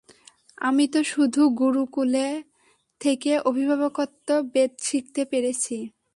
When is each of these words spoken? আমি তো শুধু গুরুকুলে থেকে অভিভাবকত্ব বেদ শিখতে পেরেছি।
আমি 0.61 0.85
তো 0.87 0.99
শুধু 1.11 1.41
গুরুকুলে 1.59 2.27
থেকে 3.01 3.31
অভিভাবকত্ব 3.45 4.27
বেদ 4.53 4.71
শিখতে 4.81 5.21
পেরেছি। 5.31 5.77